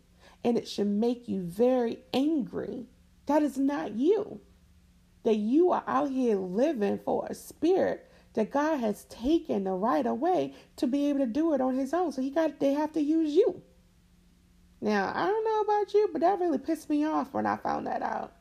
And 0.45 0.59
it 0.59 0.69
should 0.69 0.89
make 0.89 1.29
you 1.29 1.43
very 1.43 1.99
angry. 2.13 2.87
That 3.27 3.43
is 3.43 3.57
not 3.57 3.93
you. 3.95 4.41
That 5.23 5.37
you 5.37 5.73
are 5.73 5.85
out 5.87 6.11
here 6.11 6.37
living 6.37 6.99
for 6.99 7.27
a 7.29 7.35
spirit 7.35 8.11
that 8.35 8.51
God 8.51 8.81
has 8.81 9.05
taken 9.05 9.65
the 9.65 9.73
right 9.73 10.05
away 10.05 10.55
to 10.77 10.87
be 10.87 11.09
able 11.09 11.21
to 11.21 11.27
do 11.27 11.55
it 11.55 11.61
on 11.61 11.77
his 11.77 11.95
own. 11.95 12.13
So 12.13 12.21
he 12.21 12.31
got 12.31 12.61
they 12.61 12.75
have 12.75 12.93
to 12.93 13.01
use 13.01 13.33
you. 13.33 13.63
Now, 14.81 15.13
I 15.15 15.27
don't 15.27 15.45
know 15.45 15.61
about 15.63 15.95
you, 15.95 16.11
but 16.13 16.21
that 16.21 16.41
really 16.41 16.59
pissed 16.59 16.91
me 16.91 17.05
off 17.07 17.33
when 17.33 17.47
I 17.47 17.57
found 17.57 17.87
that 17.87 18.03
out. 18.03 18.35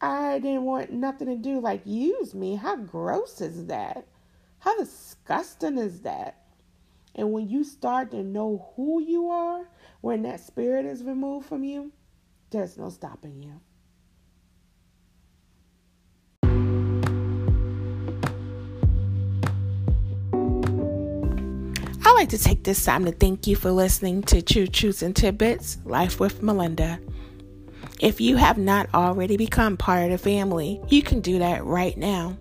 I 0.00 0.38
didn't 0.38 0.64
want 0.64 0.92
nothing 0.92 1.26
to 1.26 1.36
do 1.36 1.60
like 1.60 1.82
use 1.84 2.34
me. 2.34 2.54
How 2.54 2.76
gross 2.76 3.40
is 3.40 3.66
that? 3.66 4.06
How 4.60 4.78
disgusting 4.78 5.76
is 5.76 6.02
that? 6.02 6.36
And 7.14 7.32
when 7.32 7.48
you 7.48 7.64
start 7.64 8.12
to 8.12 8.22
know 8.22 8.70
who 8.76 9.02
you 9.02 9.30
are, 9.30 9.68
when 10.00 10.22
that 10.22 10.40
spirit 10.40 10.86
is 10.86 11.04
removed 11.04 11.46
from 11.46 11.64
you, 11.64 11.92
there's 12.50 12.78
no 12.78 12.88
stopping 12.88 13.42
you. 13.42 13.60
I'd 22.02 22.14
like 22.14 22.30
to 22.30 22.38
take 22.38 22.64
this 22.64 22.84
time 22.84 23.04
to 23.04 23.12
thank 23.12 23.46
you 23.46 23.56
for 23.56 23.70
listening 23.70 24.22
to 24.24 24.42
True 24.42 24.66
Truths 24.66 25.02
and 25.02 25.14
Tidbits 25.14 25.78
Life 25.84 26.18
with 26.20 26.42
Melinda. 26.42 26.98
If 28.00 28.20
you 28.20 28.36
have 28.36 28.58
not 28.58 28.92
already 28.94 29.36
become 29.36 29.76
part 29.76 30.04
of 30.04 30.10
the 30.10 30.18
family, 30.18 30.80
you 30.88 31.02
can 31.02 31.20
do 31.20 31.38
that 31.38 31.64
right 31.64 31.96
now. 31.96 32.36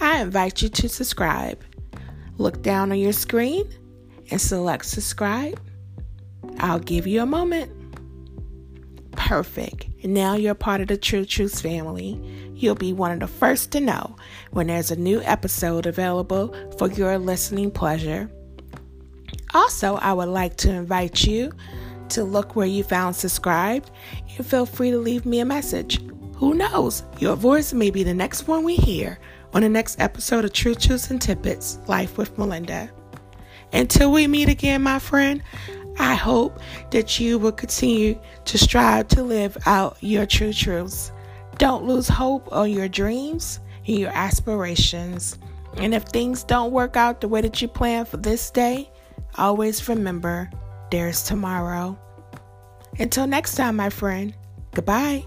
I 0.00 0.20
invite 0.20 0.62
you 0.62 0.68
to 0.68 0.88
subscribe. 0.88 1.62
Look 2.38 2.62
down 2.62 2.90
on 2.90 2.98
your 2.98 3.12
screen 3.12 3.68
and 4.30 4.40
select 4.40 4.86
subscribe. 4.86 5.60
I'll 6.60 6.78
give 6.78 7.06
you 7.06 7.22
a 7.22 7.26
moment. 7.26 7.72
Perfect. 9.12 9.88
Now 10.04 10.34
you're 10.34 10.54
part 10.54 10.80
of 10.80 10.88
the 10.88 10.96
True 10.96 11.24
Truths 11.24 11.60
family. 11.60 12.20
You'll 12.54 12.74
be 12.74 12.92
one 12.92 13.12
of 13.12 13.20
the 13.20 13.26
first 13.26 13.72
to 13.72 13.80
know 13.80 14.16
when 14.50 14.66
there's 14.66 14.90
a 14.90 14.96
new 14.96 15.22
episode 15.22 15.86
available 15.86 16.54
for 16.78 16.90
your 16.90 17.18
listening 17.18 17.70
pleasure. 17.70 18.30
Also, 19.54 19.96
I 19.96 20.12
would 20.12 20.28
like 20.28 20.56
to 20.58 20.70
invite 20.70 21.24
you 21.24 21.52
to 22.10 22.24
look 22.24 22.56
where 22.56 22.66
you 22.66 22.84
found 22.84 23.16
subscribed 23.16 23.90
and 24.36 24.46
feel 24.46 24.66
free 24.66 24.90
to 24.90 24.98
leave 24.98 25.24
me 25.24 25.40
a 25.40 25.44
message. 25.44 26.00
Who 26.36 26.54
knows? 26.54 27.02
Your 27.18 27.36
voice 27.36 27.72
may 27.72 27.90
be 27.90 28.02
the 28.02 28.14
next 28.14 28.48
one 28.48 28.64
we 28.64 28.76
hear 28.76 29.18
on 29.54 29.62
the 29.62 29.68
next 29.68 30.00
episode 30.00 30.44
of 30.44 30.52
True 30.52 30.74
Truths 30.74 31.10
and 31.10 31.20
Tidbits 31.20 31.78
Life 31.86 32.18
with 32.18 32.36
Melinda. 32.36 32.90
Until 33.72 34.10
we 34.10 34.26
meet 34.26 34.48
again, 34.48 34.82
my 34.82 34.98
friend, 34.98 35.42
I 36.00 36.14
hope 36.14 36.58
that 36.90 37.20
you 37.20 37.38
will 37.38 37.52
continue 37.52 38.18
to 38.46 38.58
strive 38.58 39.08
to 39.08 39.22
live 39.22 39.56
out 39.66 39.96
your 40.00 40.26
true 40.26 40.52
truths. 40.52 41.12
Don't 41.58 41.84
lose 41.84 42.08
hope 42.08 42.50
on 42.52 42.70
your 42.70 42.88
dreams 42.88 43.60
and 43.86 43.98
your 43.98 44.10
aspirations. 44.10 45.38
And 45.76 45.94
if 45.94 46.04
things 46.04 46.42
don't 46.42 46.72
work 46.72 46.96
out 46.96 47.20
the 47.20 47.28
way 47.28 47.40
that 47.42 47.62
you 47.62 47.68
plan 47.68 48.04
for 48.04 48.16
this 48.16 48.50
day, 48.50 48.90
Always 49.36 49.88
remember 49.88 50.50
there's 50.90 51.22
tomorrow. 51.22 51.98
Until 52.98 53.26
next 53.26 53.54
time, 53.54 53.76
my 53.76 53.90
friend, 53.90 54.34
goodbye. 54.74 55.24